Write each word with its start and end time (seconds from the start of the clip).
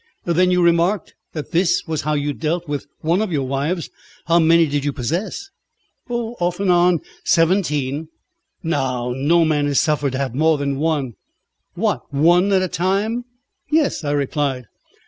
Then 0.25 0.49
you 0.49 0.63
remarked 0.63 1.13
that 1.33 1.51
this 1.51 1.83
was 1.85 2.01
how 2.01 2.13
you 2.13 2.33
dealt 2.33 2.67
with 2.67 2.87
one 3.01 3.21
of 3.21 3.31
your 3.31 3.45
wives. 3.47 3.91
How 4.25 4.39
many 4.39 4.65
did 4.65 4.83
you 4.83 4.91
possess?" 4.91 5.51
"Off 6.09 6.59
and 6.59 6.71
on, 6.71 7.01
seventeen." 7.23 8.07
"Now, 8.63 9.13
no 9.15 9.45
man 9.45 9.67
is 9.67 9.79
suffered 9.79 10.13
to 10.13 10.17
have 10.17 10.33
more 10.33 10.57
than 10.57 10.79
one." 10.79 11.13
"What 11.75 12.11
one 12.11 12.51
at 12.51 12.63
a 12.63 12.67
time?" 12.67 13.25
"Yes," 13.69 14.03
I 14.03 14.09
replied. 14.13 14.65